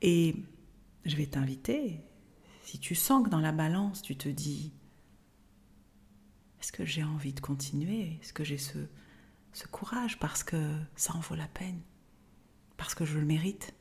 [0.03, 0.37] Et
[1.07, 2.05] je vais t'inviter,
[2.63, 4.75] si tu sens que dans la balance, tu te dis,
[6.61, 8.19] est-ce que j'ai envie de continuer?
[8.21, 8.79] Est-ce que j'ai ce,
[9.55, 10.19] ce courage?
[10.19, 11.81] Parce que ça en vaut la peine.
[12.77, 13.73] Parce que je le mérite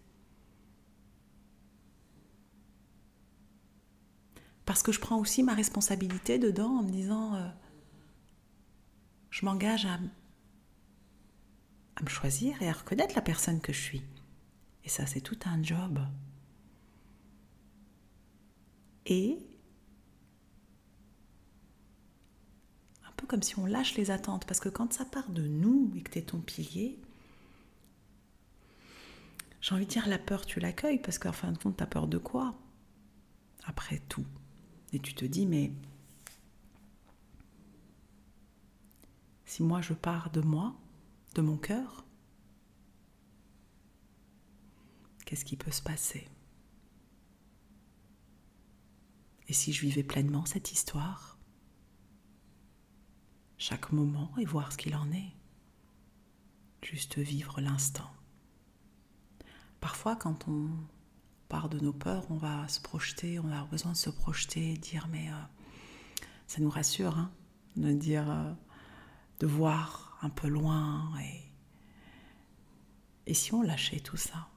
[4.67, 7.47] Parce que je prends aussi ma responsabilité dedans en me disant, euh,
[9.31, 9.97] je m'engage à
[11.95, 14.03] à me choisir et à reconnaître la personne que je suis.
[14.83, 15.99] Et ça, c'est tout un job.
[19.07, 19.39] Et
[23.03, 25.91] un peu comme si on lâche les attentes, parce que quand ça part de nous
[25.95, 26.99] et que tu es ton pilier,
[29.61, 31.87] j'ai envie de dire la peur, tu l'accueilles, parce qu'en fin de compte, tu as
[31.87, 32.53] peur de quoi?
[33.65, 34.25] Après tout.
[34.93, 35.71] Et tu te dis, mais
[39.45, 40.75] si moi je pars de moi,
[41.35, 42.05] de mon cœur,
[45.25, 46.27] qu'est-ce qui peut se passer?
[49.49, 51.37] Et si je vivais pleinement cette histoire,
[53.57, 55.33] chaque moment et voir ce qu'il en est,
[56.81, 58.11] juste vivre l'instant.
[59.79, 60.69] Parfois, quand on
[61.47, 65.07] part de nos peurs, on va se projeter, on a besoin de se projeter, dire
[65.11, 65.35] mais euh,
[66.47, 67.31] ça nous rassure, hein,
[67.75, 68.53] de dire, euh,
[69.39, 71.11] de voir un peu loin.
[71.21, 71.43] Et,
[73.31, 74.47] et si on lâchait tout ça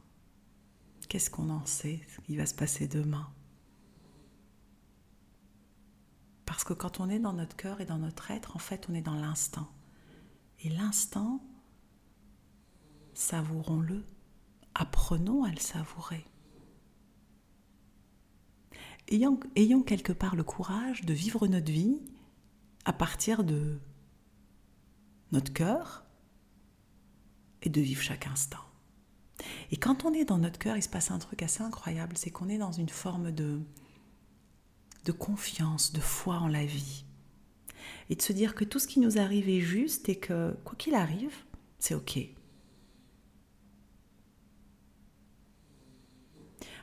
[1.11, 3.29] Qu'est-ce qu'on en sait Ce qui va se passer demain?
[6.47, 8.95] Parce que quand on est dans notre cœur et dans notre être, en fait, on
[8.95, 9.69] est dans l'instant.
[10.61, 11.43] Et l'instant,
[13.13, 14.07] savourons-le,
[14.77, 16.25] apprenons à le savourer.
[19.11, 22.01] Ayons, ayons quelque part le courage de vivre notre vie
[22.85, 23.79] à partir de
[25.33, 26.05] notre cœur
[27.63, 28.65] et de vivre chaque instant.
[29.71, 32.31] Et quand on est dans notre cœur, il se passe un truc assez incroyable, c'est
[32.31, 33.61] qu'on est dans une forme de,
[35.05, 37.05] de confiance, de foi en la vie.
[38.11, 40.75] Et de se dire que tout ce qui nous arrive est juste et que quoi
[40.77, 41.35] qu'il arrive,
[41.79, 42.19] c'est OK.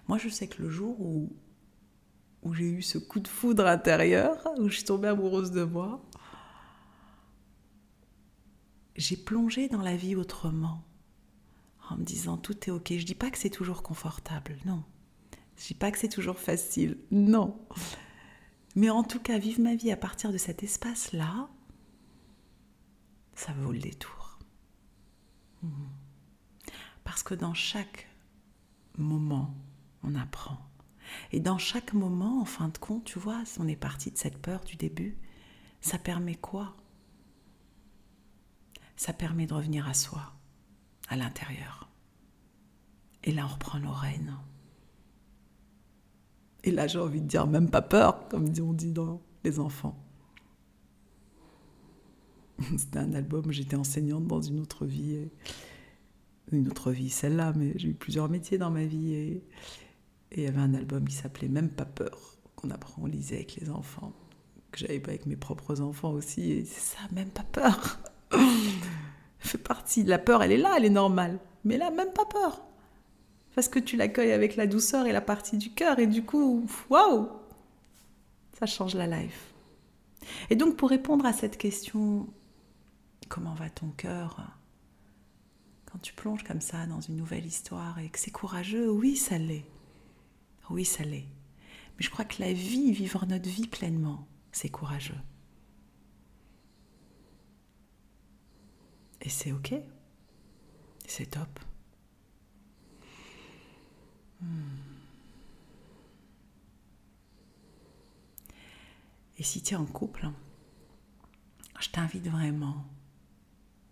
[0.07, 1.29] Moi, je sais que le jour où,
[2.47, 6.01] où j'ai eu ce coup de foudre intérieur, où je suis tombée amoureuse de moi,
[8.95, 10.83] j'ai plongé dans la vie autrement
[11.89, 12.93] en me disant tout est ok.
[12.97, 14.83] Je dis pas que c'est toujours confortable, non.
[15.57, 17.59] Je dis pas que c'est toujours facile, non.
[18.75, 21.49] Mais en tout cas, vivre ma vie à partir de cet espace-là,
[23.35, 24.39] ça vaut le détour.
[27.03, 28.07] Parce que dans chaque
[28.97, 29.55] moment,
[30.03, 30.66] on apprend.
[31.31, 34.37] Et dans chaque moment, en fin de compte, tu vois, on est parti de cette
[34.37, 35.17] peur du début,
[35.81, 36.75] ça permet quoi?
[38.95, 40.33] Ça permet de revenir à soi
[41.07, 41.89] à l'intérieur.
[43.23, 44.35] Et là, on reprend nos rênes.
[46.63, 49.97] Et là, j'ai envie de dire, même pas peur, comme on dit dans les enfants.
[52.77, 55.29] C'était un album, j'étais enseignante dans une autre vie.
[56.51, 59.41] Une autre vie, celle-là, mais j'ai eu plusieurs métiers dans ma vie.
[60.31, 63.55] Il y avait un album qui s'appelait Même pas peur, qu'on apprend, on lisait avec
[63.55, 64.13] les enfants,
[64.71, 66.51] que j'avais pas avec mes propres enfants aussi.
[66.51, 67.99] Et c'est ça, même pas peur.
[69.39, 70.03] fait partie.
[70.03, 71.39] La peur, elle est là, elle est normale.
[71.63, 72.61] Mais là, même pas peur.
[73.55, 75.99] Parce que tu l'accueilles avec la douceur et la partie du cœur.
[75.99, 77.29] Et du coup, waouh
[78.59, 79.53] Ça change la life.
[80.49, 82.27] Et donc, pour répondre à cette question,
[83.29, 84.41] comment va ton cœur?
[85.91, 89.37] Quand tu plonges comme ça dans une nouvelle histoire et que c'est courageux, oui, ça
[89.37, 89.65] l'est.
[90.69, 91.27] Oui, ça l'est.
[91.97, 95.17] Mais je crois que la vie, vivre notre vie pleinement, c'est courageux.
[99.21, 99.73] Et c'est ok.
[101.05, 101.59] C'est top.
[104.41, 104.77] Hmm.
[109.37, 110.29] Et si tu es en couple,
[111.79, 112.85] je t'invite vraiment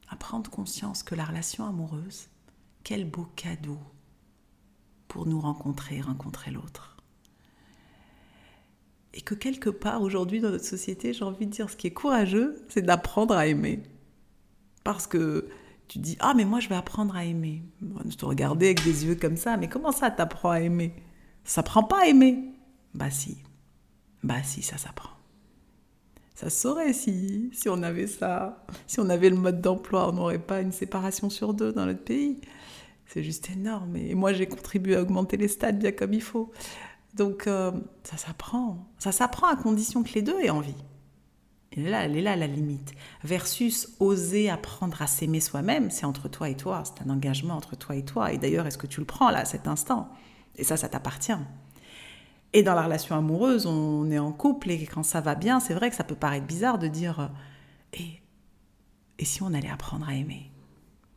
[0.07, 2.27] à prendre conscience que la relation amoureuse,
[2.83, 3.79] quel beau cadeau
[5.15, 6.97] pour nous rencontrer, rencontrer l'autre.
[9.13, 11.93] Et que quelque part aujourd'hui dans notre société, j'ai envie de dire, ce qui est
[11.93, 13.81] courageux, c'est d'apprendre à aimer.
[14.83, 15.47] Parce que
[15.87, 17.63] tu dis Ah, mais moi, je vais apprendre à aimer.
[18.09, 20.93] je te regardais avec des yeux comme ça, mais comment ça t'apprends à aimer?
[21.45, 22.53] Ça prend pas à aimer.
[22.93, 23.37] Bah, si.
[24.21, 25.11] Bah, si, ça s'apprend.
[26.33, 28.65] Ça saurait si, si on avait ça.
[28.85, 32.03] Si on avait le mode d'emploi, on n'aurait pas une séparation sur deux dans notre
[32.03, 32.41] pays.
[33.07, 33.95] C'est juste énorme.
[33.95, 36.51] Et moi, j'ai contribué à augmenter les stades bien comme il faut.
[37.13, 37.71] Donc, euh,
[38.03, 38.85] ça s'apprend.
[38.97, 40.75] Ça s'apprend à condition que les deux aient envie.
[41.71, 42.93] Est là, elle est là la limite.
[43.23, 47.75] Versus oser apprendre à s'aimer soi-même, c'est entre toi et toi, c'est un engagement entre
[47.75, 48.31] toi et toi.
[48.31, 50.09] Et d'ailleurs, est-ce que tu le prends là, à cet instant?
[50.55, 51.33] Et ça, ça t'appartient.
[52.53, 55.73] Et dans la relation amoureuse, on est en couple et quand ça va bien, c'est
[55.73, 57.29] vrai que ça peut paraître bizarre de dire
[57.91, 58.21] et,
[59.19, 60.49] et si on allait apprendre à aimer?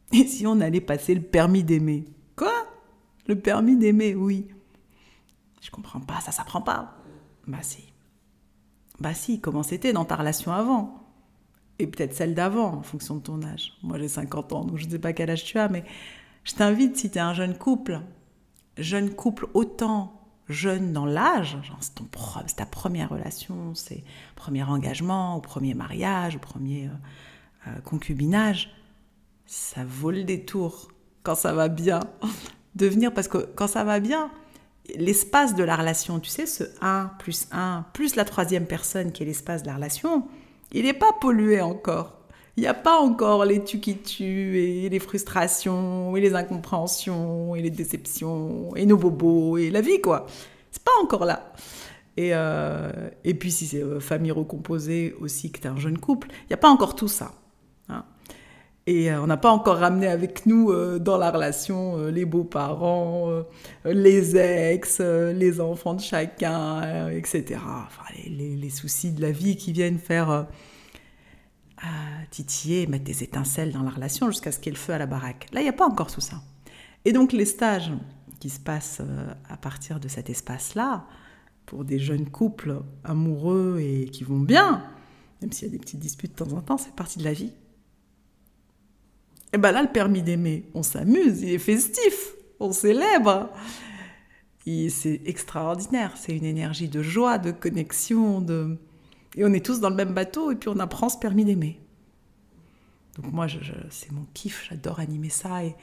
[0.13, 2.05] Et si on allait passer le permis d'aimer?
[2.37, 2.53] Quoi?
[3.27, 4.49] Le permis d'aimer, oui.
[5.61, 6.95] Je comprends pas, ça s'apprend pas.
[7.47, 7.93] Bah si.
[9.01, 11.05] Bah si, comment c'était dans ta relation avant?
[11.79, 13.75] Et peut-être celle d'avant, en fonction de ton âge.
[13.83, 15.85] Moi j'ai 50 ans, donc je ne sais pas quel âge tu as, mais
[16.45, 18.01] je t'invite, si tu es un jeune couple,
[18.77, 20.19] jeune couple autant
[20.49, 24.03] jeune dans l'âge, c'est, ta première relation, c'est
[24.35, 28.71] premier engagement, ou premier mariage, ou premier euh, euh, concubinage,
[29.49, 30.89] ça vaut le détour
[31.23, 32.01] quand ça va bien
[32.75, 34.31] de venir, parce que quand ça va bien,
[34.95, 39.23] l'espace de la relation, tu sais, ce 1 plus 1 plus la troisième personne qui
[39.23, 40.29] est l'espace de la relation,
[40.73, 42.15] il n'est pas pollué encore.
[42.57, 47.55] Il n'y a pas encore les tu qui tuent et les frustrations et les incompréhensions
[47.55, 50.27] et les déceptions et nos bobos et la vie, quoi.
[50.71, 51.53] C'est pas encore là.
[52.19, 52.91] Et, euh,
[53.25, 56.49] et puis si c'est euh, famille recomposée aussi, que tu es un jeune couple, il
[56.49, 57.33] n'y a pas encore tout ça.
[58.89, 62.25] Et euh, on n'a pas encore ramené avec nous euh, dans la relation euh, les
[62.25, 63.45] beaux-parents,
[63.85, 67.61] les ex, les enfants de chacun, etc.
[67.63, 70.47] Enfin, les, soucis de la vie qui viennent faire
[72.31, 74.99] titiller, mettre des étincelles dans la relation jusqu'à ce qu'il y ait le feu à
[74.99, 75.49] la baraque.
[75.53, 76.41] Là, il n'y a pas encore tout ça.
[77.05, 77.93] Et donc les stages
[78.41, 79.03] qui se passent
[79.51, 81.05] à partir de cet espace-là,
[81.67, 84.83] pour des jeunes couples amoureux et qui vont bien,
[85.43, 87.35] même s'il y a des petites disputes de temps en temps, c'est partie de la
[87.35, 87.53] vie.
[89.53, 93.51] Et bien là, le permis d'aimer, on s'amuse, il est festif, on célèbre.
[94.91, 98.77] C'est extraordinaire, c'est une énergie de joie, de connexion, de...
[99.35, 101.81] et on est tous dans le même bateau et puis on apprend ce permis d'aimer.
[103.17, 103.47] Donc moi,
[103.89, 105.75] c'est mon kiff, j'adore animer ça et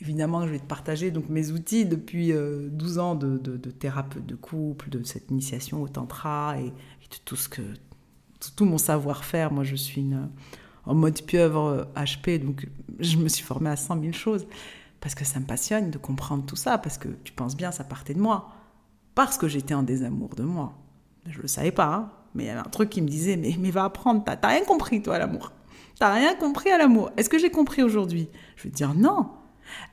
[0.00, 4.26] évidemment, je vais te partager donc mes outils depuis 12 euh, ans de, de, thérapeute
[4.26, 7.62] de couple, de cette initiation au tantra et, de tout ce que
[8.56, 9.52] tout, mon savoir-faire.
[9.52, 10.28] Moi, je suis une,
[10.88, 12.66] en mode pieuvre HP, donc
[12.98, 14.46] je me suis formée à 100 000 choses
[15.00, 17.84] parce que ça me passionne de comprendre tout ça, parce que tu penses bien, ça
[17.84, 18.52] partait de moi,
[19.14, 20.74] parce que j'étais en désamour de moi.
[21.26, 23.36] Je ne le savais pas, hein, mais il y avait un truc qui me disait,
[23.36, 25.52] mais, va apprendre, t'as rien compris toi à l'amour.
[25.98, 27.10] T'as rien compris à l'amour.
[27.16, 28.28] Est-ce que j'ai compris aujourd'hui?
[28.56, 29.30] Je te dire non.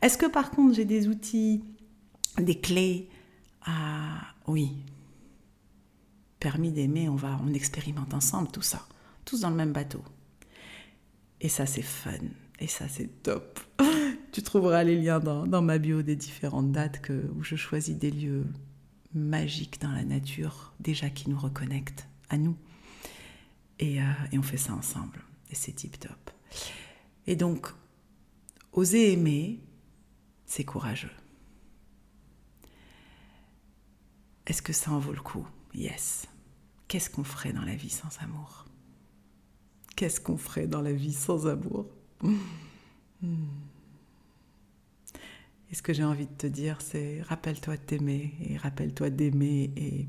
[0.01, 1.63] Est-ce que par contre j'ai des outils,
[2.37, 3.09] des clés
[3.65, 4.71] Ah oui.
[6.39, 8.85] Permis d'aimer, on va, on expérimente ensemble tout ça,
[9.25, 10.01] tous dans le même bateau.
[11.41, 12.11] Et ça c'est fun,
[12.59, 13.59] et ça c'est top.
[14.31, 18.11] tu trouveras les liens dans, ma bio des différentes dates que, où je choisis des
[18.11, 18.45] lieux
[19.13, 22.57] magiques dans la nature, déjà qui nous reconnectent à nous.
[23.79, 25.21] Et, euh, et on fait ça ensemble.
[25.51, 26.31] Et c'est tip top.
[27.27, 27.67] Et donc,
[28.71, 29.59] oser aimer,
[30.45, 31.11] c'est courageux.
[34.47, 35.47] Est-ce que ça en vaut le coup?
[35.73, 36.27] Yes.
[36.87, 38.64] Qu'est-ce qu'on ferait dans la vie sans amour?
[39.95, 41.85] Qu'est-ce qu'on ferait dans la vie sans amour?
[42.21, 42.37] Hmm.
[45.71, 49.71] Et ce que j'ai envie de te dire, c'est rappelle-toi de t'aimer et rappelle-toi d'aimer
[49.75, 50.07] et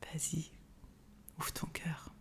[0.00, 0.50] vas-y,
[1.38, 2.14] ouvre ton cœur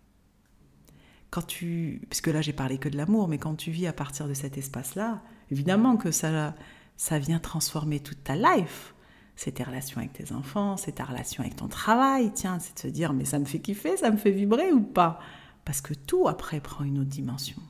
[1.34, 4.28] quand tu, puisque là j'ai parlé que de l'amour, mais quand tu vis à partir
[4.28, 6.54] de cet espace-là, évidemment que ça,
[6.96, 8.94] ça vient transformer toute ta life.
[9.36, 12.80] C'est tes relations avec tes enfants, c'est ta relation avec ton travail, tiens, c'est de
[12.80, 15.20] se dire mais ça me fait kiffer, ça me fait vibrer ou pas?
[15.66, 17.61] Parce que tout après prend une autre dimension.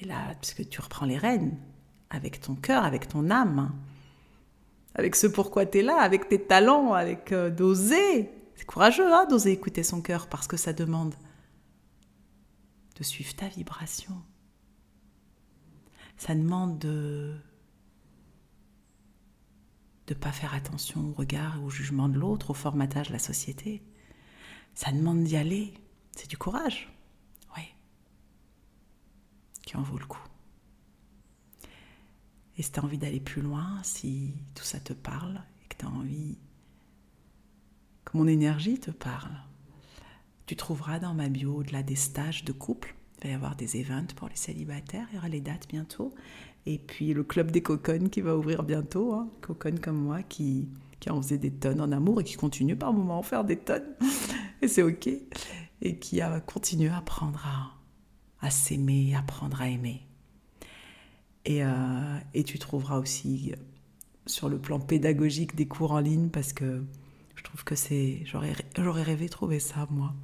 [0.00, 1.56] Et là, puisque tu reprends les rênes
[2.10, 3.72] avec ton cœur, avec ton âme,
[4.94, 8.30] avec ce pourquoi tu es là, avec tes talents, avec euh, d'oser.
[8.54, 11.14] C'est courageux hein, d'oser écouter son cœur parce que ça demande
[12.96, 14.14] de suivre ta vibration.
[16.16, 17.34] Ça demande de
[20.08, 23.18] ne pas faire attention au regard et au jugement de l'autre, au formatage de la
[23.18, 23.82] société.
[24.74, 25.74] Ça demande d'y aller.
[26.14, 26.92] C'est du courage.
[27.56, 27.64] Oui.
[29.66, 30.22] Qui en vaut le coup.
[32.56, 35.76] Et si tu as envie d'aller plus loin, si tout ça te parle et que
[35.78, 36.38] tu as envie
[38.04, 39.32] que mon énergie te parle,
[40.46, 42.94] tu trouveras dans ma bio au-delà des stages de couple.
[43.18, 46.14] Il va y avoir des events pour les célibataires, il y aura les dates bientôt.
[46.66, 49.28] Et puis le club des coconnes qui va ouvrir bientôt, hein.
[49.40, 50.68] coconnes comme moi qui,
[51.00, 53.44] qui en faisait des tonnes en amour et qui continue par moments à en faire
[53.44, 53.94] des tonnes.
[54.62, 55.08] et c'est ok.
[55.84, 60.02] Et qui a continué à apprendre à, à s'aimer, apprendre à aimer.
[61.44, 63.56] Et, euh, et tu trouveras aussi euh,
[64.26, 66.82] sur le plan pédagogique des cours en ligne parce que
[67.36, 68.22] je trouve que c'est.
[68.24, 70.14] J'aurais, rêvé trouver ça, moi.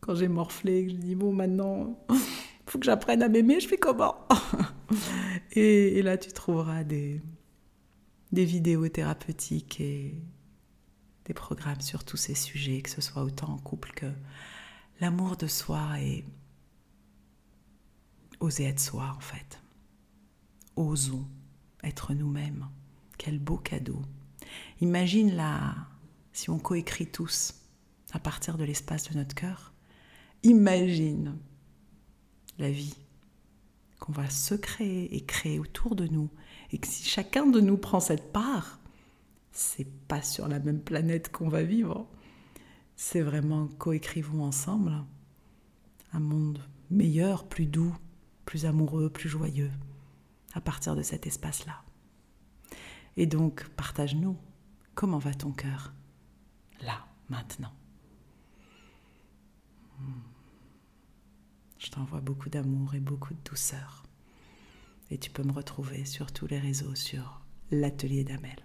[0.00, 1.98] Quand j'ai morflé, que je dis, bon, maintenant,
[2.66, 4.16] faut que j'apprenne à m'aimer, je fais comment?
[5.52, 7.20] Et, là, tu trouveras des,
[8.32, 10.14] des vidéos thérapeutiques et
[11.24, 14.06] des programmes sur tous ces sujets, que ce soit autant en couple que
[15.04, 16.24] l'amour de soi et
[18.40, 19.60] oser être soi, en fait.
[20.76, 21.28] Osons
[21.82, 22.66] être nous-mêmes.
[23.18, 24.00] Quel beau cadeau.
[24.80, 25.74] Imagine la
[26.32, 27.54] si on coécrit tous
[28.12, 29.74] à partir de l'espace de notre cœur,
[30.42, 31.36] imagine
[32.58, 32.96] la vie
[34.00, 36.30] qu'on va se créer et créer autour de nous.
[36.72, 38.80] Et que si chacun de nous prend cette part,
[39.52, 42.08] c'est pas sur la même planète qu'on va vivre.
[42.96, 44.92] C'est vraiment coécrivons ensemble
[46.12, 47.94] un monde meilleur, plus doux,
[48.44, 49.70] plus amoureux, plus joyeux,
[50.52, 51.82] à partir de cet espace-là.
[53.16, 54.36] Et donc, partage-nous.
[54.94, 55.92] Comment va ton cœur
[56.80, 57.72] là, maintenant?
[61.78, 64.04] Je t'envoie beaucoup d'amour et beaucoup de douceur.
[65.10, 68.63] Et tu peux me retrouver sur tous les réseaux sur l'atelier d'Amel.